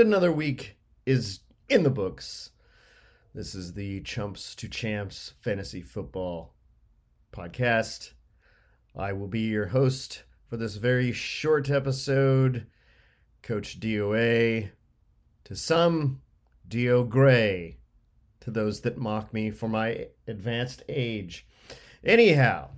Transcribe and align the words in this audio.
Another 0.00 0.32
week 0.32 0.78
is 1.04 1.40
in 1.68 1.82
the 1.82 1.90
books. 1.90 2.52
This 3.34 3.54
is 3.54 3.74
the 3.74 4.00
Chumps 4.00 4.54
to 4.54 4.66
Champs 4.66 5.34
Fantasy 5.42 5.82
Football 5.82 6.54
podcast. 7.34 8.12
I 8.96 9.12
will 9.12 9.26
be 9.26 9.40
your 9.40 9.66
host 9.66 10.22
for 10.48 10.56
this 10.56 10.76
very 10.76 11.12
short 11.12 11.68
episode, 11.68 12.66
Coach 13.42 13.78
DOA. 13.78 14.70
To 15.44 15.54
some, 15.54 16.22
Dio 16.66 17.04
Gray. 17.04 17.76
To 18.40 18.50
those 18.50 18.80
that 18.80 18.96
mock 18.96 19.34
me 19.34 19.50
for 19.50 19.68
my 19.68 20.06
advanced 20.26 20.82
age. 20.88 21.46
Anyhow, 22.02 22.70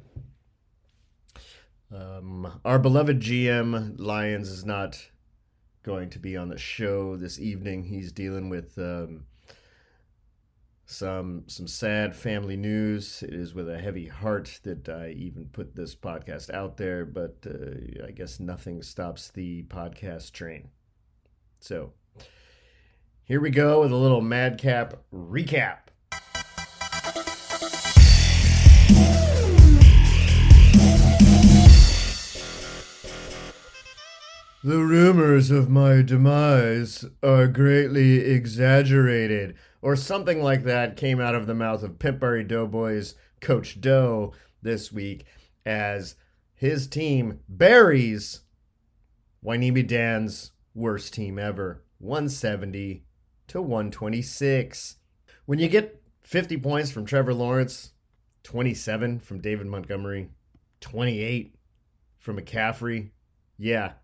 um, 1.95 2.61
our 2.65 2.81
beloved 2.81 3.21
GM 3.21 3.95
Lions 4.01 4.49
is 4.49 4.65
not 4.65 5.12
going 5.83 6.11
to 6.11 6.19
be 6.19 6.37
on 6.37 6.49
the 6.49 6.59
show 6.59 7.17
this 7.17 7.41
evening. 7.41 7.85
He's 7.85 8.13
dealing 8.13 8.49
with 8.49 8.79
um, 8.79 9.25
some 10.87 11.45
some 11.47 11.67
sad 11.67 12.15
family 12.15 12.57
news. 12.57 13.23
It 13.23 13.35
is 13.35 13.55
with 13.55 13.69
a 13.69 13.79
heavy 13.79 14.07
heart 14.07 14.61
that 14.63 14.89
I 14.89 15.11
even 15.11 15.47
put 15.47 15.75
this 15.75 15.95
podcast 15.95 16.53
out 16.53 16.77
there, 16.77 17.05
but 17.05 17.45
uh, 17.47 18.07
I 18.07 18.11
guess 18.11 18.39
nothing 18.39 18.83
stops 18.83 19.31
the 19.31 19.65
podcast 19.65 20.33
train. 20.33 20.69
So 21.61 21.93
here 23.25 23.41
we 23.41 23.51
go 23.51 23.83
with 23.83 23.93
a 23.93 23.97
little 23.97 24.21
madcap 24.21 25.03
recap. 25.13 25.82
The 34.65 34.79
rumors 34.79 35.51
of 35.51 35.69
my 35.69 36.03
demise 36.03 37.05
are 37.21 37.49
greatly 37.49 38.21
exaggerated, 38.21 39.57
or 39.81 39.97
something 39.97 40.41
like 40.41 40.63
that 40.63 40.97
came 40.97 41.21
out 41.21 41.35
of 41.35 41.49
the 41.49 41.55
mouth 41.55 41.83
of 41.83 41.99
Pimpberry 41.99 42.45
Doughboys 42.45 43.17
Coach 43.41 43.81
Doe 43.81 44.33
this 44.63 44.93
week 44.93 45.25
as 45.67 46.15
his 46.55 46.87
team 46.87 47.41
buries 47.49 48.43
Wainimi 49.45 49.85
Dan's 49.85 50.53
worst 50.77 51.13
team 51.13 51.41
ever 51.41 51.83
170 51.99 53.05
to 53.49 53.61
126. 53.61 54.97
When 55.45 55.59
you 55.59 55.67
get 55.67 56.01
50 56.21 56.57
points 56.59 56.93
from 56.93 57.05
Trevor 57.05 57.35
Lawrence, 57.35 57.95
27 58.45 59.19
from 59.19 59.41
David 59.41 59.67
Montgomery, 59.67 60.29
28 60.81 61.57
from 62.21 62.39
McCaffrey, 62.39 63.11
yeah, 63.59 63.95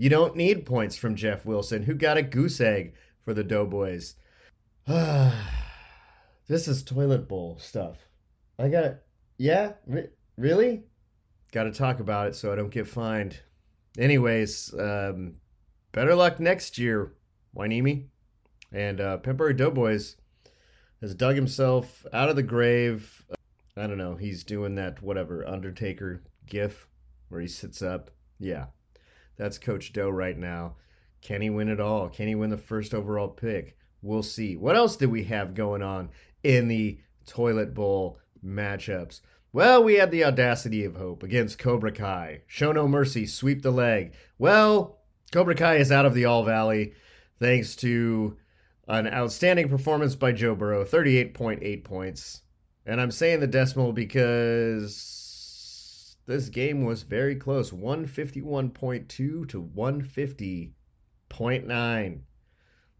you 0.00 0.08
don't 0.08 0.34
need 0.34 0.64
points 0.64 0.96
from 0.96 1.14
Jeff 1.14 1.44
Wilson, 1.44 1.82
who 1.82 1.92
got 1.92 2.16
a 2.16 2.22
goose 2.22 2.58
egg 2.58 2.94
for 3.22 3.34
the 3.34 3.44
Doughboys. 3.44 4.14
this 4.86 5.36
is 6.66 6.82
toilet 6.82 7.28
bowl 7.28 7.58
stuff. 7.60 7.98
I 8.58 8.68
got, 8.68 9.00
yeah, 9.36 9.72
re- 9.86 10.08
really? 10.38 10.84
Got 11.52 11.64
to 11.64 11.72
talk 11.72 12.00
about 12.00 12.28
it 12.28 12.34
so 12.34 12.50
I 12.50 12.56
don't 12.56 12.70
get 12.70 12.88
fined. 12.88 13.40
Anyways, 13.98 14.72
um, 14.72 15.34
better 15.92 16.14
luck 16.14 16.40
next 16.40 16.78
year, 16.78 17.12
Wainimi. 17.54 18.06
And 18.72 19.02
uh, 19.02 19.18
Pimpberry 19.18 19.54
Doughboys 19.54 20.16
has 21.02 21.14
dug 21.14 21.34
himself 21.34 22.06
out 22.10 22.30
of 22.30 22.36
the 22.36 22.42
grave. 22.42 23.26
I 23.76 23.86
don't 23.86 23.98
know. 23.98 24.16
He's 24.16 24.44
doing 24.44 24.76
that 24.76 25.02
whatever 25.02 25.46
Undertaker 25.46 26.22
gif 26.46 26.88
where 27.28 27.42
he 27.42 27.48
sits 27.48 27.82
up. 27.82 28.10
Yeah, 28.38 28.68
that's 29.40 29.56
Coach 29.56 29.94
Doe 29.94 30.10
right 30.10 30.36
now. 30.36 30.74
Can 31.22 31.40
he 31.40 31.48
win 31.48 31.70
it 31.70 31.80
all? 31.80 32.10
Can 32.10 32.28
he 32.28 32.34
win 32.34 32.50
the 32.50 32.58
first 32.58 32.92
overall 32.92 33.28
pick? 33.28 33.74
We'll 34.02 34.22
see. 34.22 34.54
What 34.54 34.76
else 34.76 34.96
did 34.96 35.10
we 35.10 35.24
have 35.24 35.54
going 35.54 35.80
on 35.82 36.10
in 36.44 36.68
the 36.68 37.00
toilet 37.26 37.72
bowl 37.72 38.18
matchups? 38.44 39.22
Well, 39.50 39.82
we 39.82 39.94
had 39.94 40.10
the 40.10 40.24
audacity 40.24 40.84
of 40.84 40.96
hope 40.96 41.22
against 41.22 41.58
Cobra 41.58 41.90
Kai. 41.90 42.42
Show 42.46 42.72
no 42.72 42.86
mercy, 42.86 43.26
sweep 43.26 43.62
the 43.62 43.70
leg. 43.70 44.12
Well, 44.38 44.98
Cobra 45.32 45.54
Kai 45.54 45.76
is 45.76 45.90
out 45.90 46.04
of 46.04 46.12
the 46.12 46.26
All 46.26 46.44
Valley 46.44 46.92
thanks 47.38 47.74
to 47.76 48.36
an 48.88 49.06
outstanding 49.06 49.70
performance 49.70 50.16
by 50.16 50.32
Joe 50.32 50.54
Burrow, 50.54 50.84
38.8 50.84 51.82
points. 51.82 52.42
And 52.84 53.00
I'm 53.00 53.10
saying 53.10 53.40
the 53.40 53.46
decimal 53.46 53.94
because 53.94 55.29
this 56.30 56.48
game 56.48 56.84
was 56.84 57.02
very 57.02 57.36
close 57.36 57.72
151.2 57.72 59.08
to 59.08 59.46
150.9. 59.48 62.20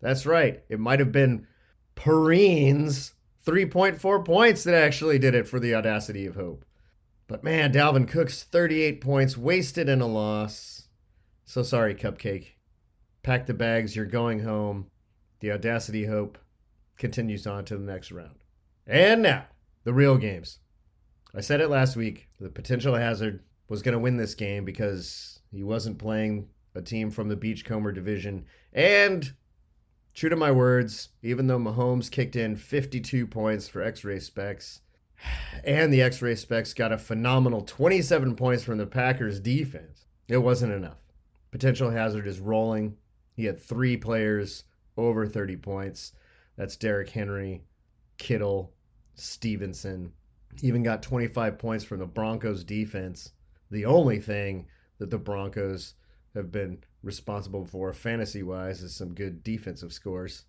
That's 0.00 0.26
right. 0.26 0.62
It 0.68 0.80
might 0.80 0.98
have 0.98 1.12
been 1.12 1.46
Perine's 1.94 3.14
3.4 3.46 4.24
points 4.24 4.64
that 4.64 4.74
actually 4.74 5.18
did 5.18 5.34
it 5.34 5.48
for 5.48 5.60
the 5.60 5.74
audacity 5.74 6.26
of 6.26 6.34
hope. 6.34 6.64
But 7.26 7.44
man, 7.44 7.72
Dalvin 7.72 8.08
Cook's 8.08 8.42
38 8.42 9.00
points 9.00 9.36
wasted 9.36 9.88
in 9.88 10.00
a 10.00 10.06
loss. 10.06 10.88
So 11.44 11.62
sorry, 11.62 11.94
Cupcake. 11.94 12.48
Pack 13.22 13.46
the 13.46 13.54
bags, 13.54 13.94
you're 13.94 14.06
going 14.06 14.40
home. 14.40 14.86
The 15.40 15.52
audacity 15.52 16.06
hope 16.06 16.38
continues 16.98 17.46
on 17.46 17.64
to 17.66 17.76
the 17.76 17.84
next 17.84 18.10
round. 18.10 18.40
And 18.86 19.22
now, 19.22 19.44
the 19.84 19.92
real 19.92 20.16
games. 20.16 20.58
I 21.34 21.40
said 21.40 21.60
it 21.60 21.68
last 21.68 21.96
week. 21.96 22.28
The 22.40 22.48
potential 22.48 22.94
hazard 22.94 23.42
was 23.68 23.82
going 23.82 23.92
to 23.92 23.98
win 23.98 24.16
this 24.16 24.34
game 24.34 24.64
because 24.64 25.40
he 25.52 25.62
wasn't 25.62 25.98
playing 25.98 26.48
a 26.74 26.82
team 26.82 27.10
from 27.10 27.28
the 27.28 27.36
Beachcomber 27.36 27.92
division. 27.92 28.46
And 28.72 29.32
true 30.14 30.28
to 30.28 30.36
my 30.36 30.50
words, 30.50 31.10
even 31.22 31.46
though 31.46 31.58
Mahomes 31.58 32.10
kicked 32.10 32.36
in 32.36 32.56
52 32.56 33.26
points 33.26 33.68
for 33.68 33.82
X 33.82 34.04
ray 34.04 34.18
specs, 34.18 34.80
and 35.64 35.92
the 35.92 36.02
X 36.02 36.20
ray 36.20 36.34
specs 36.34 36.74
got 36.74 36.92
a 36.92 36.98
phenomenal 36.98 37.62
27 37.62 38.34
points 38.36 38.64
from 38.64 38.78
the 38.78 38.86
Packers 38.86 39.40
defense, 39.40 40.06
it 40.28 40.38
wasn't 40.38 40.72
enough. 40.72 40.98
Potential 41.50 41.90
hazard 41.90 42.26
is 42.26 42.40
rolling. 42.40 42.96
He 43.34 43.44
had 43.44 43.60
three 43.60 43.96
players 43.96 44.64
over 44.96 45.26
30 45.26 45.56
points. 45.56 46.12
That's 46.56 46.76
Derrick 46.76 47.10
Henry, 47.10 47.64
Kittle, 48.18 48.72
Stevenson, 49.14 50.12
even 50.62 50.82
got 50.82 51.02
25 51.02 51.58
points 51.58 51.84
from 51.84 52.00
the 52.00 52.06
Broncos 52.06 52.64
defense. 52.64 53.32
The 53.70 53.84
only 53.84 54.18
thing 54.18 54.66
that 54.98 55.10
the 55.10 55.18
Broncos 55.18 55.94
have 56.34 56.52
been 56.52 56.78
responsible 57.02 57.64
for 57.64 57.92
fantasy 57.92 58.42
wise 58.42 58.82
is 58.82 58.94
some 58.94 59.14
good 59.14 59.42
defensive 59.42 59.92
scores. 59.92 60.44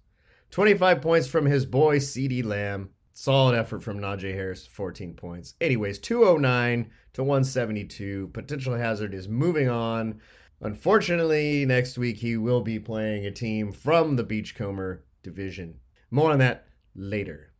25 0.51 1.01
points 1.01 1.27
from 1.27 1.45
his 1.45 1.65
boy 1.65 1.99
CeeDee 1.99 2.43
Lamb. 2.43 2.89
Solid 3.13 3.57
effort 3.57 3.83
from 3.83 3.99
Najee 3.99 4.33
Harris, 4.33 4.65
14 4.65 5.13
points. 5.15 5.53
Anyways, 5.59 5.99
209 5.99 6.89
to 7.13 7.23
172. 7.23 8.29
Potential 8.33 8.75
hazard 8.75 9.13
is 9.13 9.27
moving 9.27 9.69
on. 9.69 10.21
Unfortunately, 10.61 11.65
next 11.65 11.97
week 11.97 12.17
he 12.17 12.37
will 12.37 12.61
be 12.61 12.79
playing 12.79 13.25
a 13.25 13.31
team 13.31 13.71
from 13.71 14.15
the 14.15 14.23
Beachcomber 14.23 15.03
division. 15.23 15.79
More 16.09 16.31
on 16.31 16.39
that 16.39 16.67
later. 16.95 17.51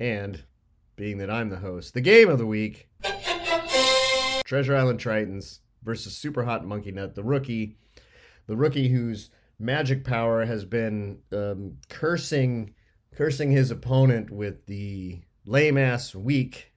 And 0.00 0.42
being 1.02 1.18
that 1.18 1.28
I'm 1.28 1.48
the 1.48 1.56
host, 1.56 1.94
the 1.94 2.00
game 2.00 2.28
of 2.28 2.38
the 2.38 2.46
week 2.46 2.88
Treasure 4.44 4.76
Island 4.76 5.00
Tritons 5.00 5.58
versus 5.82 6.16
Super 6.16 6.44
Hot 6.44 6.64
Monkey 6.64 6.92
Nut, 6.92 7.16
the 7.16 7.24
rookie. 7.24 7.76
The 8.46 8.54
rookie 8.54 8.86
whose 8.86 9.28
magic 9.58 10.04
power 10.04 10.44
has 10.44 10.64
been 10.64 11.18
um, 11.32 11.78
cursing 11.88 12.74
cursing 13.16 13.50
his 13.50 13.72
opponent 13.72 14.30
with 14.30 14.66
the 14.66 15.22
lame 15.44 15.76
ass 15.76 16.14
weak 16.14 16.72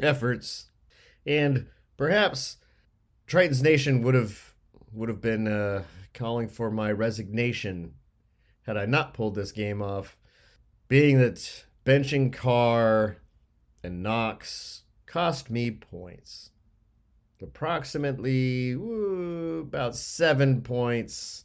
efforts 0.00 0.70
and 1.26 1.66
perhaps 1.98 2.56
Tritons 3.26 3.62
Nation 3.62 4.00
would 4.02 4.14
have 4.14 4.54
would 4.94 5.10
have 5.10 5.20
been 5.20 5.46
uh, 5.46 5.82
calling 6.14 6.48
for 6.48 6.70
my 6.70 6.90
resignation 6.90 7.92
had 8.62 8.78
I 8.78 8.86
not 8.86 9.12
pulled 9.12 9.34
this 9.34 9.52
game 9.52 9.82
off 9.82 10.16
being 10.88 11.18
that 11.18 11.66
benching 11.84 12.32
Carr 12.32 13.18
and 13.82 14.02
Knox 14.02 14.82
cost 15.06 15.50
me 15.50 15.70
points. 15.70 16.50
Approximately 17.40 18.74
woo, 18.74 19.60
about 19.60 19.94
seven 19.94 20.60
points 20.62 21.44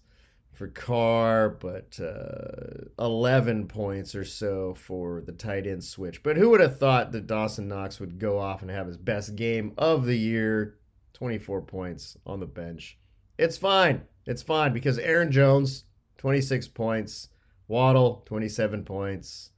for 0.51 0.67
Carr, 0.67 1.49
but 1.49 1.99
uh, 1.99 2.85
11 3.03 3.67
points 3.67 4.15
or 4.15 4.25
so 4.25 4.73
for 4.73 5.21
the 5.21 5.31
tight 5.31 5.67
end 5.67 5.83
switch. 5.83 6.23
But 6.23 6.37
who 6.37 6.49
would 6.49 6.61
have 6.61 6.79
thought 6.79 7.11
that 7.11 7.27
Dawson 7.27 7.67
Knox 7.67 7.99
would 7.99 8.19
go 8.19 8.39
off 8.39 8.61
and 8.61 8.71
have 8.71 8.87
his 8.87 8.97
best 8.97 9.35
game 9.35 9.73
of 9.77 10.05
the 10.05 10.17
year? 10.17 10.77
24 11.13 11.61
points 11.61 12.17
on 12.25 12.39
the 12.39 12.45
bench. 12.45 12.97
It's 13.37 13.57
fine. 13.57 14.01
It's 14.25 14.41
fine 14.41 14.73
because 14.73 14.97
Aaron 14.97 15.31
Jones, 15.31 15.85
26 16.17 16.67
points. 16.69 17.29
Waddle, 17.67 18.23
27 18.25 18.83
points 18.83 19.51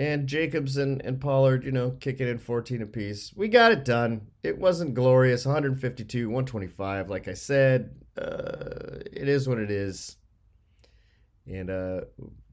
and 0.00 0.26
Jacobs 0.26 0.78
and, 0.78 1.02
and 1.04 1.20
Pollard, 1.20 1.62
you 1.62 1.72
know, 1.72 1.90
kicking 1.90 2.26
in 2.26 2.38
14 2.38 2.80
apiece. 2.80 3.34
We 3.36 3.48
got 3.48 3.70
it 3.70 3.84
done. 3.84 4.28
It 4.42 4.56
wasn't 4.56 4.94
glorious. 4.94 5.44
152, 5.44 6.26
125. 6.26 7.10
Like 7.10 7.28
I 7.28 7.34
said, 7.34 8.00
uh, 8.16 9.00
it 9.12 9.28
is 9.28 9.46
what 9.46 9.58
it 9.58 9.70
is. 9.70 10.16
and 11.46 11.68
uh, 11.68 12.00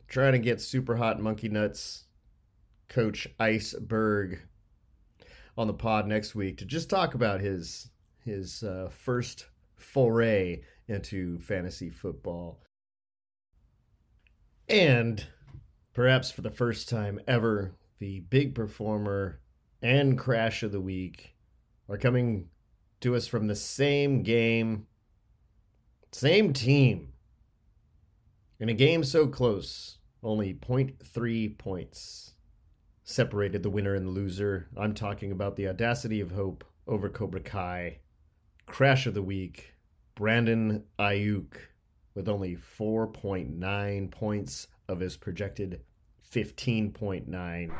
trying 0.10 0.34
to 0.34 0.40
get 0.40 0.60
super 0.60 0.98
hot 0.98 1.22
monkey 1.22 1.48
nuts 1.48 2.04
coach 2.90 3.30
Iceberg 3.40 4.42
on 5.58 5.68
the 5.68 5.74
pod 5.74 6.06
next 6.06 6.36
week 6.36 6.58
to 6.58 6.66
just 6.66 6.90
talk 6.90 7.14
about 7.14 7.40
his 7.40 7.92
his 8.26 8.62
uh, 8.62 8.90
first 8.92 9.46
foray 9.78 10.64
into 10.90 11.40
fantasy 11.40 11.90
football. 11.90 12.60
And 14.68 15.26
perhaps 15.98 16.30
for 16.30 16.44
the 16.44 16.52
first 16.52 16.88
time 16.88 17.20
ever, 17.28 17.74
the 17.98 18.20
big 18.20 18.54
performer 18.54 19.40
and 19.82 20.16
crash 20.16 20.62
of 20.62 20.72
the 20.72 20.80
week 20.80 21.36
are 21.90 21.98
coming 21.98 22.48
to 23.02 23.16
us 23.16 23.26
from 23.26 23.48
the 23.48 23.56
same 23.56 24.22
game, 24.22 24.86
same 26.12 26.54
team. 26.54 27.12
In 28.60 28.70
a 28.70 28.76
game 28.76 29.04
so 29.04 29.26
close, 29.26 29.98
only 30.22 30.54
0.3 30.54 31.58
points 31.58 32.34
separated 33.04 33.64
the 33.64 33.72
winner 33.72 33.96
and 33.96 34.06
the 34.06 34.12
loser. 34.12 34.68
I'm 34.78 34.94
talking 34.94 35.32
about 35.32 35.56
the 35.56 35.68
audacity 35.68 36.22
of 36.22 36.30
hope 36.30 36.64
over 36.86 37.10
Cobra 37.10 37.40
Kai. 37.40 37.98
Crash 38.68 39.08
of 39.08 39.16
the 39.16 39.24
week, 39.24 39.74
Brandon 40.14 40.84
Aiyuk 41.00 41.56
with 42.14 42.30
only 42.30 42.56
4.9 42.56 44.12
points 44.12 44.68
of 44.88 45.00
his 45.00 45.18
projected 45.18 45.81
15.9. 46.34 47.72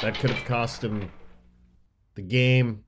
That 0.00 0.18
could 0.18 0.30
have 0.30 0.44
cost 0.44 0.82
him 0.82 1.10
the 2.14 2.22
game, 2.22 2.84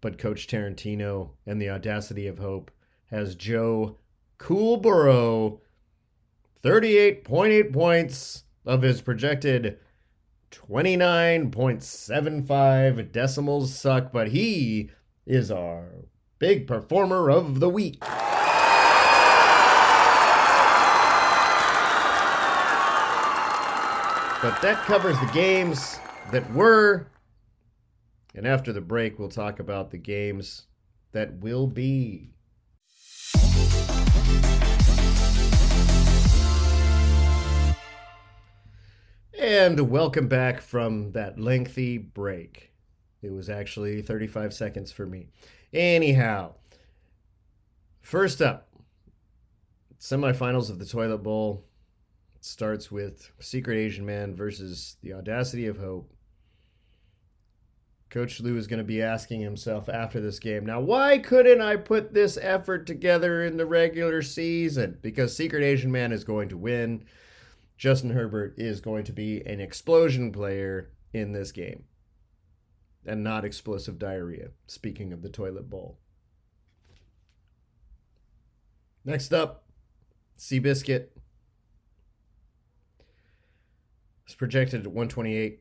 but 0.00 0.18
Coach 0.18 0.46
Tarantino 0.46 1.30
and 1.44 1.60
the 1.60 1.70
audacity 1.70 2.26
of 2.26 2.38
hope 2.38 2.70
has 3.10 3.34
Joe 3.34 3.98
Coolborough 4.38 5.60
38.8 6.62 7.72
points 7.72 8.44
of 8.64 8.82
his 8.82 9.00
projected 9.00 9.78
29.75 10.50 13.12
decimals 13.12 13.74
suck, 13.74 14.12
but 14.12 14.28
he 14.28 14.90
is 15.26 15.50
our 15.50 16.06
big 16.38 16.66
performer 16.66 17.30
of 17.30 17.60
the 17.60 17.68
week. 17.68 18.02
But 24.46 24.62
that 24.62 24.84
covers 24.84 25.18
the 25.18 25.26
games 25.32 25.98
that 26.30 26.48
were. 26.52 27.08
And 28.32 28.46
after 28.46 28.72
the 28.72 28.80
break, 28.80 29.18
we'll 29.18 29.28
talk 29.28 29.58
about 29.58 29.90
the 29.90 29.98
games 29.98 30.66
that 31.10 31.40
will 31.40 31.66
be. 31.66 32.30
And 39.36 39.90
welcome 39.90 40.28
back 40.28 40.60
from 40.60 41.10
that 41.10 41.40
lengthy 41.40 41.98
break. 41.98 42.70
It 43.22 43.32
was 43.32 43.50
actually 43.50 44.00
35 44.00 44.54
seconds 44.54 44.92
for 44.92 45.06
me. 45.06 45.26
Anyhow, 45.72 46.54
first 48.00 48.40
up, 48.40 48.68
semifinals 49.98 50.70
of 50.70 50.78
the 50.78 50.86
Toilet 50.86 51.24
Bowl 51.24 51.64
starts 52.46 52.90
with 52.90 53.30
Secret 53.40 53.76
Asian 53.76 54.06
Man 54.06 54.34
versus 54.34 54.96
the 55.02 55.12
Audacity 55.12 55.66
of 55.66 55.78
Hope. 55.78 56.12
Coach 58.08 58.40
Lou 58.40 58.56
is 58.56 58.66
going 58.66 58.78
to 58.78 58.84
be 58.84 59.02
asking 59.02 59.40
himself 59.40 59.88
after 59.88 60.20
this 60.20 60.38
game, 60.38 60.64
now, 60.64 60.80
why 60.80 61.18
couldn't 61.18 61.60
I 61.60 61.76
put 61.76 62.14
this 62.14 62.38
effort 62.40 62.86
together 62.86 63.44
in 63.44 63.56
the 63.56 63.66
regular 63.66 64.22
season? 64.22 64.98
Because 65.02 65.36
Secret 65.36 65.64
Asian 65.64 65.90
Man 65.90 66.12
is 66.12 66.24
going 66.24 66.48
to 66.50 66.56
win. 66.56 67.04
Justin 67.76 68.10
Herbert 68.10 68.54
is 68.56 68.80
going 68.80 69.04
to 69.04 69.12
be 69.12 69.42
an 69.44 69.60
explosion 69.60 70.32
player 70.32 70.92
in 71.12 71.32
this 71.32 71.52
game 71.52 71.84
and 73.04 73.22
not 73.22 73.44
explosive 73.44 73.98
diarrhea. 73.98 74.48
Speaking 74.66 75.12
of 75.12 75.22
the 75.22 75.28
toilet 75.28 75.68
bowl. 75.68 75.98
Next 79.04 79.32
up, 79.32 79.64
Seabiscuit. 80.38 81.08
It's 84.26 84.34
projected 84.34 84.80
at 84.80 84.86
128. 84.86 85.60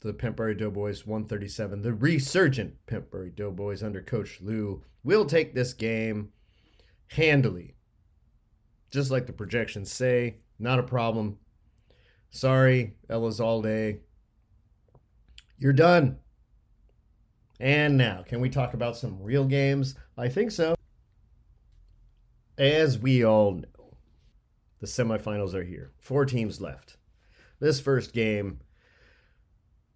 The 0.00 0.12
Pimpbury 0.12 0.58
Doughboys 0.58 1.06
137. 1.06 1.80
The 1.80 1.94
resurgent 1.94 2.74
Pimpbury 2.86 3.34
Doughboys 3.34 3.82
under 3.82 4.02
Coach 4.02 4.40
Lou 4.42 4.82
will 5.02 5.24
take 5.24 5.54
this 5.54 5.72
game 5.72 6.30
handily. 7.08 7.76
Just 8.90 9.10
like 9.10 9.26
the 9.26 9.32
projections 9.32 9.90
say, 9.90 10.36
not 10.58 10.78
a 10.78 10.82
problem. 10.82 11.38
Sorry, 12.30 12.96
Elizalde. 13.08 14.00
You're 15.56 15.72
done. 15.72 16.18
And 17.58 17.96
now, 17.96 18.24
can 18.26 18.40
we 18.40 18.50
talk 18.50 18.74
about 18.74 18.96
some 18.96 19.22
real 19.22 19.44
games? 19.44 19.94
I 20.18 20.28
think 20.28 20.50
so. 20.50 20.74
As 22.58 22.98
we 22.98 23.24
all 23.24 23.52
know, 23.54 23.96
the 24.80 24.86
semifinals 24.86 25.54
are 25.54 25.62
here. 25.62 25.92
Four 25.98 26.26
teams 26.26 26.60
left. 26.60 26.96
This 27.62 27.78
first 27.78 28.12
game, 28.12 28.58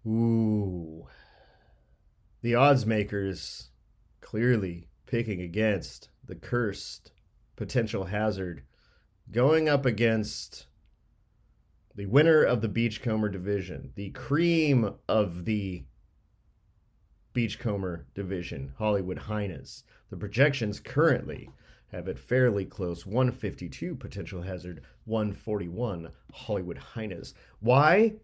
ooh, 0.07 1.05
the 2.41 2.55
odds 2.55 2.85
makers 2.85 3.71
clearly 4.21 4.87
picking 5.05 5.41
against 5.41 6.07
the 6.25 6.35
cursed 6.35 7.11
potential 7.57 8.05
hazard 8.05 8.63
going 9.33 9.67
up 9.67 9.85
against 9.85 10.67
the 11.93 12.05
winner 12.05 12.41
of 12.41 12.61
the 12.61 12.69
Beachcomber 12.69 13.27
division, 13.27 13.91
the 13.95 14.11
cream 14.11 14.93
of 15.09 15.43
the 15.43 15.83
Beachcomber 17.33 18.05
division, 18.15 18.71
Hollywood 18.77 19.17
Hyenas. 19.17 19.83
The 20.09 20.15
projections 20.15 20.79
currently 20.79 21.49
have 21.91 22.07
it 22.07 22.19
fairly 22.19 22.65
close 22.65 23.05
152 23.05 23.95
potential 23.95 24.41
hazard, 24.41 24.81
141 25.05 26.09
Hollywood 26.33 26.77
Hyenas. 26.77 27.33
Why? 27.59 28.15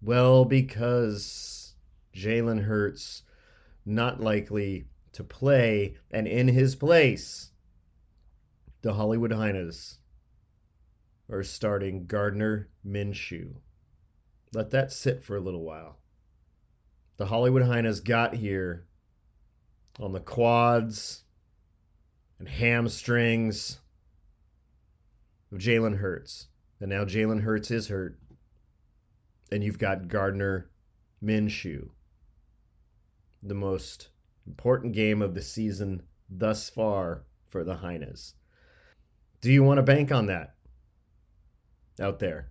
Well, 0.00 0.44
because 0.44 1.74
Jalen 2.14 2.64
Hurts 2.64 3.22
not 3.84 4.20
likely 4.20 4.86
to 5.12 5.22
play, 5.22 5.96
and 6.10 6.26
in 6.26 6.48
his 6.48 6.74
place, 6.74 7.50
the 8.82 8.94
Hollywood 8.94 9.32
Hyenas 9.32 9.98
are 11.30 11.42
starting 11.42 12.06
Gardner 12.06 12.68
Minshew. 12.86 13.56
Let 14.52 14.70
that 14.70 14.92
sit 14.92 15.22
for 15.24 15.36
a 15.36 15.40
little 15.40 15.62
while. 15.62 15.98
The 17.16 17.26
Hollywood 17.26 17.62
Hyenas 17.62 18.00
got 18.00 18.34
here 18.34 18.86
on 19.98 20.12
the 20.12 20.20
quads 20.20 21.24
and 22.38 22.48
hamstrings 22.48 23.80
of 25.52 25.58
Jalen 25.58 25.98
Hurts. 25.98 26.48
And 26.80 26.90
now 26.90 27.04
Jalen 27.04 27.42
Hurts 27.42 27.70
is 27.70 27.88
hurt. 27.88 28.18
And 29.50 29.62
you've 29.62 29.78
got 29.78 30.08
Gardner 30.08 30.70
Minshew. 31.22 31.90
The 33.42 33.54
most 33.54 34.08
important 34.46 34.92
game 34.92 35.22
of 35.22 35.34
the 35.34 35.42
season 35.42 36.02
thus 36.28 36.68
far 36.68 37.24
for 37.48 37.64
the 37.64 37.76
Hyenas. 37.76 38.34
Do 39.40 39.52
you 39.52 39.62
want 39.62 39.78
to 39.78 39.82
bank 39.82 40.10
on 40.10 40.26
that? 40.26 40.56
out 42.00 42.18
there? 42.18 42.50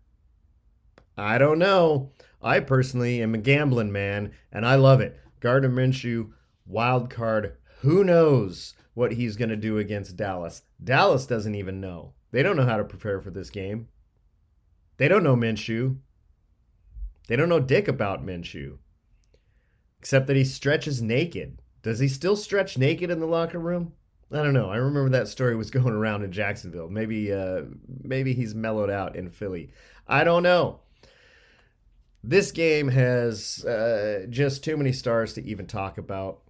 I 1.18 1.38
don't 1.38 1.60
know. 1.60 2.12
I 2.42 2.60
personally 2.60 3.22
am 3.22 3.34
a 3.34 3.39
gambling 3.39 3.92
man, 3.92 4.34
and 4.51 4.65
I 4.65 4.75
love 4.75 5.01
it. 5.01 5.20
Gardner 5.39 5.70
Minshew, 5.70 6.32
wild 6.65 7.10
card. 7.10 7.58
Who 7.82 8.04
knows 8.04 8.74
what 8.96 9.14
he's 9.14 9.36
going 9.36 9.50
to 9.50 9.56
do 9.56 9.78
against 9.78 10.18
Dallas? 10.18 10.64
Dallas 10.84 11.28
doesn't 11.28 11.54
even 11.54 11.80
know. 11.80 12.14
They 12.32 12.42
don't 12.42 12.58
know 12.58 12.66
how 12.66 12.78
to 12.78 12.84
prepare 12.84 13.22
for 13.22 13.30
this 13.30 13.52
game. 13.52 13.88
They 14.98 15.08
don't 15.08 15.24
know 15.24 15.36
Minshew. 15.36 15.98
They 17.28 17.36
don't 17.36 17.50
know 17.50 17.60
dick 17.60 17.88
about 17.88 18.25
Minshew. 18.25 18.78
Except 20.00 20.28
that 20.28 20.36
he 20.36 20.44
stretches 20.44 21.02
naked. 21.02 21.62
Does 21.82 22.00
he 22.00 22.08
still 22.08 22.36
stretch 22.36 22.78
naked 22.78 23.12
in 23.12 23.20
the 23.20 23.28
locker 23.28 23.60
room? 23.60 23.94
I 24.32 24.38
don't 24.38 24.54
know. 24.54 24.70
I 24.70 24.78
remember 24.78 25.10
that 25.10 25.28
story 25.28 25.56
was 25.56 25.72
going 25.72 25.94
around 25.94 26.24
in 26.24 26.32
Jacksonville. 26.32 26.90
Maybe 26.90 27.32
uh, 27.32 27.62
maybe 28.04 28.34
he's 28.34 28.56
mellowed 28.56 28.90
out 28.90 29.16
in 29.16 29.30
Philly. 29.30 29.72
I 30.08 30.24
don't 30.24 30.44
know. 30.44 30.80
This 32.24 32.52
game 32.52 32.88
has 32.88 33.64
uh, 33.66 34.25
just 34.30 34.64
too 34.64 34.78
many 34.78 34.92
stars 34.92 35.34
to 35.34 35.46
even 35.46 35.68
talk 35.68 35.98
about. 35.98 36.42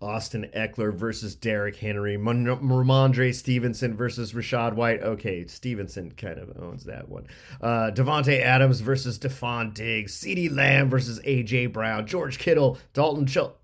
Austin 0.00 0.48
Ekeler 0.54 0.94
versus 0.94 1.34
Derrick 1.34 1.76
Henry, 1.76 2.16
Rhamondre 2.16 3.34
Stevenson 3.34 3.96
versus 3.96 4.32
Rachaad 4.32 4.74
White. 4.74 5.02
Okay, 5.02 5.46
Stevenson 5.46 6.12
kind 6.12 6.38
of 6.38 6.56
owns 6.60 6.84
that 6.84 7.08
one. 7.08 7.26
Uh, 7.60 7.90
Davante 7.94 8.40
Adams 8.40 8.80
versus 8.80 9.18
Stefon 9.18 9.72
Diggs, 9.72 10.14
CeeDee 10.14 10.54
Lamb 10.54 10.90
versus 10.90 11.20
AJ 11.20 11.72
Brown, 11.72 12.06
George 12.06 12.38
Kittle, 12.38 12.78
Dalton 12.92 13.26
Schultz. 13.26 13.56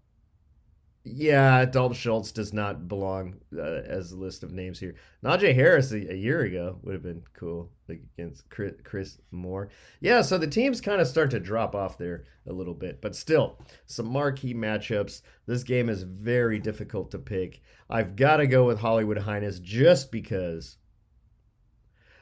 Yeah, 1.04 1.64
Dalton 1.64 1.97
Schultz 1.97 2.30
does 2.30 2.52
not 2.52 2.87
belong 2.87 3.40
uh, 3.56 3.61
as 3.61 4.12
a 4.12 4.16
list 4.16 4.44
of 4.44 4.52
names 4.52 4.78
here. 4.78 4.94
Najee 5.25 5.52
Harris 5.52 5.90
a, 5.90 6.12
a, 6.12 6.14
year 6.14 6.42
ago 6.42 6.78
would 6.82 6.94
have 6.94 7.02
been 7.02 7.25
cool 7.35 7.73
like 7.88 8.02
against 8.16 8.49
Chris, 8.50 8.75
Chris 8.85 9.18
Moore. 9.32 9.68
Yeah, 10.00 10.23
so 10.23 10.38
the 10.38 10.47
teams 10.47 10.80
kind 10.80 11.00
of 11.00 11.09
start 11.09 11.32
to 11.32 11.40
drop 11.40 11.75
off 11.75 11.99
there 11.99 12.25
a 12.47 12.52
little 12.52 12.75
bit, 12.75 13.00
but 13.00 13.16
still 13.16 13.59
some 13.87 14.12
marquee 14.12 14.54
matchups. 14.54 15.23
This 15.47 15.64
game 15.64 15.88
is 15.88 16.04
very 16.04 16.61
difficult 16.61 17.11
to 17.11 17.18
pick. 17.18 17.62
I've 17.90 18.14
got 18.14 18.37
to 18.37 18.47
go 18.47 18.64
with 18.64 18.78
Hollywood 18.78 19.18
Hyenas 19.18 19.59
just 19.59 20.12
because 20.12 20.76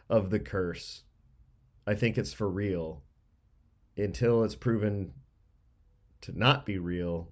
of 0.08 0.30
the 0.30 0.40
curse. 0.40 1.02
I 1.86 1.94
think 1.94 2.16
it's 2.16 2.32
for 2.32 2.48
real 2.48 3.02
until 3.98 4.42
it's 4.42 4.54
proven 4.54 5.12
to 6.22 6.38
not 6.38 6.64
be 6.64 6.78
real 6.78 7.28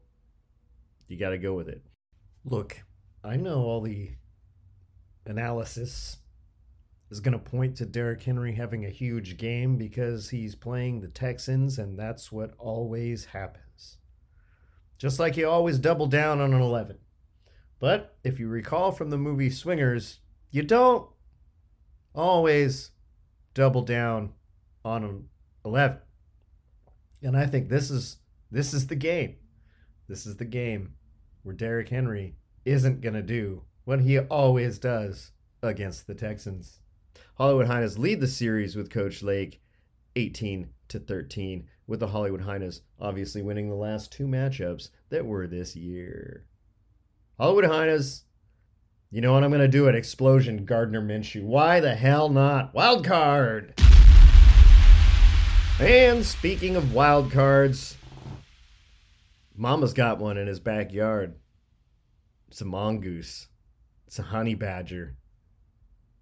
you 1.08 1.18
got 1.18 1.30
to 1.30 1.38
go 1.38 1.54
with 1.54 1.68
it. 1.68 1.82
Look, 2.44 2.82
I 3.24 3.36
know 3.36 3.62
all 3.62 3.80
the 3.80 4.12
analysis 5.26 6.18
is 7.10 7.20
going 7.20 7.32
to 7.32 7.38
point 7.38 7.76
to 7.76 7.86
Derrick 7.86 8.22
Henry 8.22 8.54
having 8.54 8.84
a 8.84 8.90
huge 8.90 9.38
game 9.38 9.76
because 9.76 10.30
he's 10.30 10.54
playing 10.54 11.00
the 11.00 11.08
Texans, 11.08 11.78
and 11.78 11.98
that's 11.98 12.30
what 12.30 12.54
always 12.58 13.26
happens. 13.26 13.96
Just 14.98 15.18
like 15.18 15.36
you 15.36 15.48
always 15.48 15.78
double 15.78 16.06
down 16.06 16.40
on 16.40 16.52
an 16.52 16.60
11. 16.60 16.98
But 17.78 18.16
if 18.24 18.38
you 18.38 18.48
recall 18.48 18.90
from 18.92 19.10
the 19.10 19.18
movie 19.18 19.50
Swingers, 19.50 20.18
you 20.50 20.62
don't 20.62 21.08
always 22.14 22.90
double 23.54 23.82
down 23.82 24.32
on 24.84 25.04
an 25.04 25.28
11. 25.64 25.98
And 27.22 27.36
I 27.36 27.46
think 27.46 27.68
this 27.68 27.90
is 27.90 28.18
this 28.50 28.74
is 28.74 28.86
the 28.86 28.96
game. 28.96 29.36
This 30.08 30.26
is 30.26 30.36
the 30.36 30.44
game 30.44 30.94
where 31.48 31.56
Derrick 31.56 31.88
Henry 31.88 32.34
isn't 32.66 33.00
going 33.00 33.14
to 33.14 33.22
do 33.22 33.62
what 33.86 34.02
he 34.02 34.18
always 34.18 34.78
does 34.78 35.32
against 35.62 36.06
the 36.06 36.14
Texans. 36.14 36.80
Hollywood 37.36 37.68
Hyenas 37.68 37.98
lead 37.98 38.20
the 38.20 38.26
series 38.26 38.76
with 38.76 38.90
Coach 38.90 39.22
Lake 39.22 39.62
18 40.14 40.68
to 40.88 40.98
13, 40.98 41.66
with 41.86 42.00
the 42.00 42.08
Hollywood 42.08 42.42
Hyenas 42.42 42.82
obviously 43.00 43.40
winning 43.40 43.70
the 43.70 43.74
last 43.74 44.12
two 44.12 44.26
matchups 44.26 44.90
that 45.08 45.24
were 45.24 45.46
this 45.46 45.74
year. 45.74 46.44
Hollywood 47.38 47.64
Hyenas, 47.64 48.24
you 49.10 49.22
know 49.22 49.32
what 49.32 49.42
I'm 49.42 49.50
going 49.50 49.62
to 49.62 49.68
do 49.68 49.88
at 49.88 49.94
Explosion 49.94 50.66
Gardner 50.66 51.00
Minshew. 51.00 51.44
Why 51.44 51.80
the 51.80 51.94
hell 51.94 52.28
not? 52.28 52.74
Wild 52.74 53.06
card! 53.06 53.72
And 55.80 56.26
speaking 56.26 56.76
of 56.76 56.92
wild 56.92 57.32
cards, 57.32 57.96
Mama's 59.60 59.92
got 59.92 60.20
one 60.20 60.38
in 60.38 60.46
his 60.46 60.60
backyard. 60.60 61.34
It's 62.46 62.60
a 62.60 62.64
mongoose. 62.64 63.48
It's 64.06 64.20
a 64.20 64.22
honey 64.22 64.54
badger. 64.54 65.16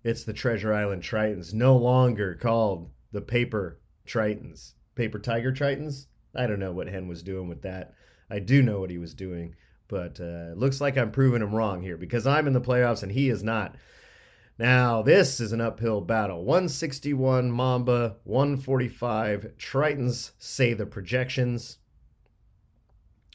It's 0.02 0.24
the 0.24 0.32
Treasure 0.32 0.72
Island 0.72 1.02
Tritons, 1.02 1.52
no 1.52 1.76
longer 1.76 2.34
called 2.34 2.90
the 3.12 3.20
Paper 3.20 3.78
Tritons. 4.06 4.72
Paper 4.94 5.18
Tiger 5.18 5.52
Tritons? 5.52 6.06
I 6.34 6.46
don't 6.46 6.58
know 6.58 6.72
what 6.72 6.88
Hen 6.88 7.08
was 7.08 7.22
doing 7.22 7.46
with 7.46 7.60
that. 7.62 7.92
I 8.30 8.38
do 8.38 8.62
know 8.62 8.80
what 8.80 8.90
he 8.90 8.96
was 8.96 9.12
doing, 9.12 9.54
but 9.86 10.18
uh, 10.18 10.54
looks 10.54 10.80
like 10.80 10.96
I'm 10.96 11.10
proving 11.10 11.42
him 11.42 11.54
wrong 11.54 11.82
here 11.82 11.98
because 11.98 12.26
I'm 12.26 12.46
in 12.46 12.54
the 12.54 12.60
playoffs 12.60 13.02
and 13.02 13.12
he 13.12 13.28
is 13.28 13.42
not. 13.42 13.76
Now, 14.58 15.02
this 15.02 15.40
is 15.40 15.52
an 15.52 15.60
uphill 15.60 16.00
battle. 16.00 16.42
161 16.42 17.50
Mamba, 17.50 18.16
145 18.24 19.52
Tritons 19.58 20.30
say 20.38 20.72
the 20.72 20.86
projections. 20.86 21.76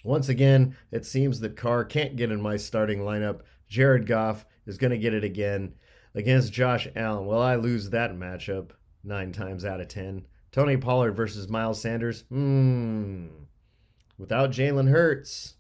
Once 0.04 0.30
again, 0.30 0.76
it 0.92 1.06
seems 1.06 1.40
that 1.40 1.56
Carr 1.56 1.84
can't 1.86 2.16
get 2.16 2.32
in 2.32 2.42
my 2.42 2.58
starting 2.58 3.00
lineup. 3.00 3.42
Jared 3.68 4.08
Goff 4.08 4.46
is 4.66 4.78
going 4.78 4.92
to 4.92 4.98
get 4.98 5.14
it 5.14 5.24
again 5.24 5.74
against 6.14 6.54
Josh 6.54 6.88
Allen. 6.96 7.26
Well, 7.26 7.42
I 7.42 7.56
lose 7.56 7.90
that 7.90 8.14
matchup 8.14 8.72
nine 9.04 9.32
times 9.32 9.64
out 9.64 9.82
of 9.82 9.88
ten. 9.88 10.26
Tony 10.52 10.76
Pollard 10.76 11.14
versus 11.14 11.48
Miles 11.48 11.80
Sanders. 11.80 12.24
Hmm. 12.30 13.28
Without 14.18 14.52
Jalen 14.52 14.90
Hurts, 14.90 15.56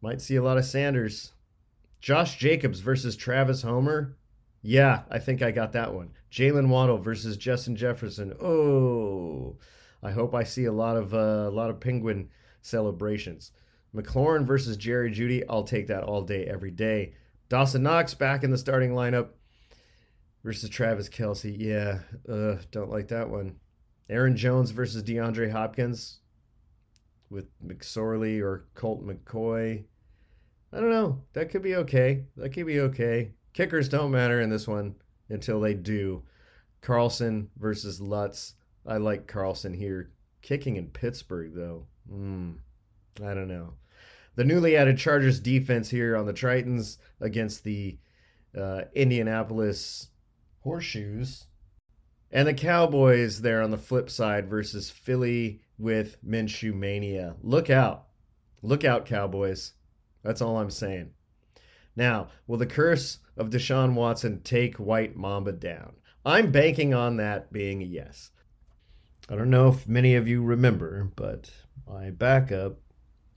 might 0.00 0.22
see 0.22 0.36
a 0.36 0.42
lot 0.42 0.56
of 0.56 0.64
Sanders. 0.64 1.32
Josh 2.00 2.38
Jacobs 2.38 2.80
versus 2.80 3.16
Travis 3.16 3.62
Homer. 3.62 4.16
Yeah, 4.62 5.02
I 5.10 5.18
think 5.18 5.42
I 5.42 5.50
got 5.50 5.72
that 5.72 5.92
one. 5.94 6.10
Jaylen 6.30 6.68
Waddle 6.68 6.98
versus 6.98 7.36
Justin 7.36 7.76
Jefferson. 7.76 8.34
Oh, 8.40 9.56
I 10.02 10.12
hope 10.12 10.34
I 10.34 10.44
see 10.44 10.64
a 10.64 10.72
lot 10.72 10.96
of 10.96 11.12
uh, 11.12 11.48
a 11.48 11.50
lot 11.50 11.70
of 11.70 11.80
Penguin 11.80 12.30
celebrations. 12.62 13.52
McLaurin 13.94 14.46
versus 14.46 14.76
Jerry 14.76 15.10
Jeudy, 15.10 15.42
I'll 15.48 15.64
take 15.64 15.88
that 15.88 16.04
all 16.04 16.22
day, 16.22 16.44
every 16.44 16.70
day. 16.70 17.14
Dawson 17.48 17.82
Knox 17.82 18.14
back 18.14 18.44
in 18.44 18.50
the 18.50 18.58
starting 18.58 18.92
lineup 18.92 19.30
versus 20.44 20.70
Travis 20.70 21.08
Kelce. 21.08 21.54
Yeah, 21.58 22.00
uh, 22.32 22.62
don't 22.70 22.90
like 22.90 23.08
that 23.08 23.28
one. 23.28 23.56
Aaron 24.08 24.36
Jones 24.36 24.70
versus 24.70 25.02
DeAndre 25.02 25.50
Hopkins 25.50 26.20
with 27.30 27.46
McSorley 27.64 28.40
or 28.40 28.66
Colt 28.74 29.04
McCoy. 29.04 29.84
I 30.72 30.80
don't 30.80 30.90
know. 30.90 31.22
That 31.32 31.50
could 31.50 31.62
be 31.62 31.76
okay. 31.76 32.24
That 32.36 32.50
could 32.50 32.66
be 32.66 32.80
okay. 32.80 33.32
Kickers 33.52 33.88
don't 33.88 34.12
matter 34.12 34.40
in 34.40 34.50
this 34.50 34.68
one 34.68 34.94
until 35.28 35.60
they 35.60 35.74
do. 35.74 36.22
Carlson 36.80 37.50
versus 37.56 38.00
Lutz. 38.00 38.54
I 38.86 38.96
like 38.96 39.26
Carlson 39.26 39.74
here. 39.74 40.12
Kicking 40.42 40.76
in 40.76 40.86
Pittsburgh, 40.88 41.52
though. 41.54 41.86
Mm, 42.12 42.56
I 43.22 43.34
don't 43.34 43.48
know. 43.48 43.74
The 44.36 44.44
newly 44.44 44.76
added 44.76 44.98
Chargers 44.98 45.40
defense 45.40 45.90
here 45.90 46.16
on 46.16 46.26
the 46.26 46.32
Tritons 46.32 46.98
against 47.20 47.64
the 47.64 47.98
uh, 48.56 48.82
Indianapolis 48.94 50.08
Horseshoes. 50.60 51.46
And 52.30 52.46
the 52.46 52.54
Cowboys 52.54 53.42
there 53.42 53.60
on 53.60 53.70
the 53.70 53.76
flip 53.76 54.08
side 54.08 54.48
versus 54.48 54.88
Philly 54.88 55.60
with 55.78 56.24
Minshew 56.24 56.72
Mania. 56.72 57.34
Look 57.42 57.70
out. 57.70 58.06
Look 58.62 58.84
out, 58.84 59.06
Cowboys. 59.06 59.72
That's 60.22 60.40
all 60.40 60.58
I'm 60.58 60.70
saying. 60.70 61.10
Now, 61.96 62.28
will 62.46 62.58
the 62.58 62.66
curse 62.66 63.18
of 63.36 63.50
Deshaun 63.50 63.94
Watson 63.94 64.42
take 64.42 64.76
White 64.76 65.16
Mamba 65.16 65.52
down? 65.52 65.94
I'm 66.24 66.52
banking 66.52 66.94
on 66.94 67.16
that 67.16 67.52
being 67.52 67.82
a 67.82 67.86
yes. 67.86 68.30
I 69.28 69.36
don't 69.36 69.50
know 69.50 69.68
if 69.68 69.88
many 69.88 70.14
of 70.14 70.28
you 70.28 70.42
remember, 70.42 71.10
but 71.16 71.50
my 71.86 72.10
backup 72.10 72.78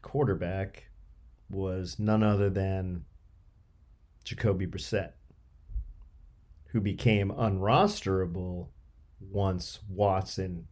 quarterback 0.02 0.86
was 1.50 2.00
none 2.00 2.24
other 2.24 2.50
than 2.50 3.06
Jacoby 4.24 4.68
Brissett, 4.68 5.14
who 6.68 6.80
became 6.80 7.30
unrosterable 7.30 8.68
once 9.20 9.80
Watson 9.90 10.68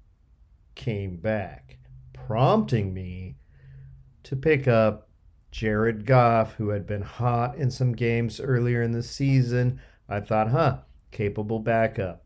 came 0.75 1.17
back, 1.17 1.77
prompting 2.13 2.93
me 2.93 3.35
to 4.23 4.35
pick 4.35 4.67
up 4.67 5.09
Jared 5.51 6.05
Goff, 6.05 6.53
who 6.53 6.69
had 6.69 6.87
been 6.87 7.01
hot 7.01 7.55
in 7.57 7.69
some 7.69 7.93
games 7.93 8.39
earlier 8.39 8.81
in 8.81 8.91
the 8.91 9.03
season. 9.03 9.81
I 10.07 10.21
thought, 10.21 10.49
huh, 10.49 10.79
capable 11.11 11.59
backup. 11.59 12.25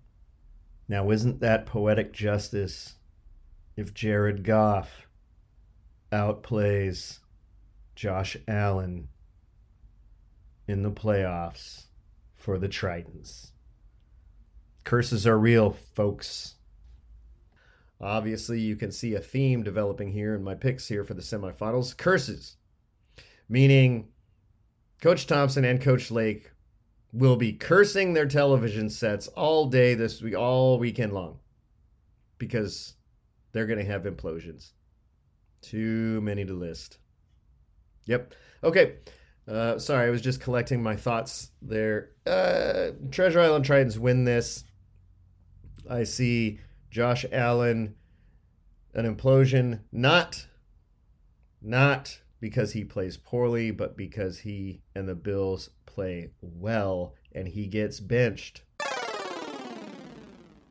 Now, 0.87 1.09
isn't 1.09 1.39
that 1.39 1.65
poetic 1.65 2.13
justice 2.13 2.95
if 3.75 3.93
Jared 3.93 4.43
Goff 4.43 5.04
outplays 6.11 7.19
Josh 7.95 8.37
Allen 8.47 9.09
in 10.67 10.83
the 10.83 10.91
playoffs 10.91 11.85
for 12.35 12.57
the 12.57 12.69
Tritons? 12.69 13.51
Curses 14.83 15.25
are 15.25 15.37
real, 15.37 15.71
folks. 15.71 16.55
Obviously, 17.99 18.59
you 18.59 18.75
can 18.75 18.91
see 18.91 19.15
a 19.15 19.19
theme 19.19 19.63
developing 19.63 20.11
here 20.11 20.35
in 20.35 20.43
my 20.43 20.53
picks 20.53 20.87
here 20.87 21.03
for 21.03 21.13
the 21.13 21.21
semifinals. 21.21 21.95
Curses, 21.97 22.57
meaning 23.49 24.09
Coach 25.01 25.27
Thompson 25.27 25.65
and 25.65 25.81
Coach 25.81 26.11
Lake 26.11 26.51
will 27.13 27.37
be 27.37 27.53
cursing 27.53 28.13
their 28.13 28.27
television 28.27 28.89
sets 28.89 29.27
all 29.29 29.67
day 29.67 29.95
this 29.95 30.21
week, 30.21 30.35
all 30.35 30.77
weekend 30.77 31.13
long, 31.13 31.39
because 32.37 32.95
they're 33.53 33.65
going 33.65 33.79
to 33.79 33.85
have 33.85 34.03
implosions. 34.03 34.71
Too 35.65 36.21
many 36.21 36.45
to 36.45 36.53
list. 36.53 36.99
Yep. 38.05 38.35
Okay. 38.63 38.97
Uh, 39.47 39.79
sorry, 39.79 40.07
I 40.07 40.11
was 40.11 40.21
just 40.21 40.39
collecting 40.39 40.81
my 40.83 40.95
thoughts 40.95 41.51
there. 41.59 42.11
Uh, 42.25 42.91
Treasure 43.09 43.39
Island 43.39 43.65
Tritons 43.65 43.97
win 43.97 44.25
this. 44.25 44.63
I 45.89 46.03
see 46.03 46.59
Josh 46.91 47.25
Allen 47.31 47.95
an 48.93 49.15
implosion, 49.15 49.81
not 49.91 50.47
not 51.61 52.21
because 52.39 52.73
he 52.73 52.83
plays 52.83 53.17
poorly, 53.17 53.71
but 53.71 53.97
because 53.97 54.39
he 54.39 54.81
and 54.93 55.09
the 55.09 55.15
Bills 55.15 55.71
play 55.87 56.29
well 56.41 57.15
and 57.33 57.47
he 57.47 57.65
gets 57.65 57.99
benched 57.99 58.61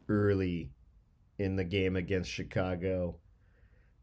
early 0.08 0.70
in 1.38 1.56
the 1.56 1.64
game 1.64 1.96
against 1.96 2.30
Chicago 2.30 3.16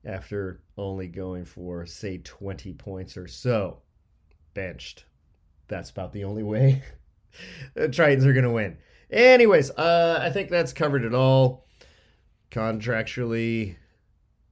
after 0.06 0.62
only 0.78 1.08
going 1.08 1.46
for, 1.46 1.86
say, 1.86 2.18
20 2.18 2.74
points 2.74 3.18
or 3.18 3.28
so. 3.28 3.82
benched. 4.54 5.06
That's 5.68 5.90
about 5.90 6.12
the 6.12 6.24
only 6.26 6.44
way 6.44 6.84
the 7.76 7.88
Tritons 7.88 8.26
are 8.26 8.34
going 8.34 8.44
to 8.44 8.52
win. 8.52 8.78
Anyways, 9.10 9.72
uh, 9.72 10.20
I 10.22 10.30
think 10.30 10.50
that's 10.50 10.74
covered 10.74 11.04
it 11.06 11.14
all. 11.14 11.66
Contractually, 12.50 13.76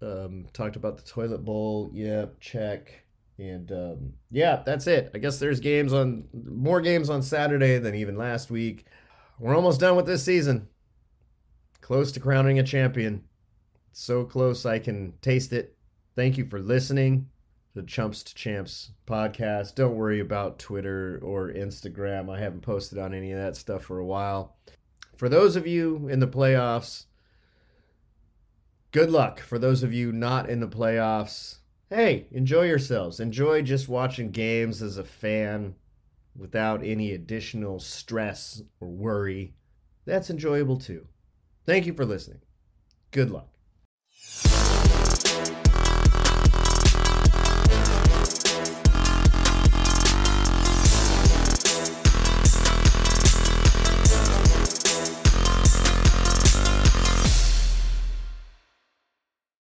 um, 0.01 0.45
talked 0.53 0.75
about 0.75 0.97
the 0.97 1.03
toilet 1.03 1.43
bowl. 1.43 1.89
Yep, 1.93 2.39
check. 2.39 3.03
And 3.37 3.71
um, 3.71 4.13
yeah, 4.31 4.63
that's 4.65 4.87
it. 4.87 5.11
I 5.13 5.17
guess 5.17 5.39
there's 5.39 5.59
games 5.59 5.93
on 5.93 6.25
more 6.33 6.81
games 6.81 7.09
on 7.09 7.21
Saturday 7.21 7.77
than 7.77 7.95
even 7.95 8.17
last 8.17 8.51
week. 8.51 8.85
We're 9.39 9.55
almost 9.55 9.79
done 9.79 9.95
with 9.95 10.05
this 10.05 10.23
season. 10.23 10.67
Close 11.81 12.11
to 12.13 12.19
crowning 12.19 12.59
a 12.59 12.63
champion. 12.63 13.23
So 13.91 14.23
close 14.23 14.65
I 14.65 14.79
can 14.79 15.13
taste 15.21 15.53
it. 15.53 15.75
Thank 16.15 16.37
you 16.37 16.45
for 16.45 16.59
listening 16.59 17.29
to 17.75 17.83
Chumps 17.83 18.23
to 18.23 18.35
Champs 18.35 18.91
podcast. 19.07 19.75
Don't 19.75 19.95
worry 19.95 20.19
about 20.19 20.59
Twitter 20.59 21.19
or 21.23 21.49
Instagram. 21.49 22.29
I 22.29 22.39
haven't 22.39 22.61
posted 22.61 22.97
on 22.97 23.13
any 23.13 23.31
of 23.31 23.39
that 23.39 23.55
stuff 23.55 23.83
for 23.83 23.99
a 23.99 24.05
while. 24.05 24.55
For 25.15 25.29
those 25.29 25.55
of 25.55 25.67
you 25.67 26.07
in 26.07 26.19
the 26.19 26.27
playoffs, 26.27 27.05
good 28.91 29.11
luck. 29.11 29.39
For 29.39 29.59
those 29.59 29.83
of 29.83 29.93
you 29.93 30.11
not 30.11 30.49
in 30.49 30.59
the 30.59 30.67
playoffs, 30.67 31.57
hey, 31.89 32.27
enjoy 32.31 32.63
yourselves. 32.63 33.19
Enjoy 33.19 33.61
just 33.61 33.89
watching 33.89 34.31
games 34.31 34.81
as 34.81 34.97
a 34.97 35.03
fan 35.03 35.75
without 36.35 36.83
any 36.83 37.11
additional 37.11 37.79
stress 37.79 38.61
or 38.79 38.87
worry. 38.87 39.53
That's 40.05 40.29
enjoyable 40.29 40.77
too. 40.77 41.07
Thank 41.65 41.85
you 41.85 41.93
for 41.93 42.05
listening. 42.05 42.41
Good 43.11 43.29
luck. 43.29 43.58